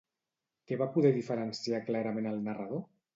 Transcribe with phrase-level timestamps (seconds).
[0.69, 2.83] Què va poder diferenciar clarament el narrador?